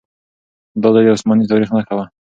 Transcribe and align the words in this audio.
دا 0.81 0.87
ځای 0.95 1.03
د 1.05 1.07
عثماني 1.15 1.45
تاريخ 1.51 1.69
نښه 1.75 1.93
وه. 1.97 2.05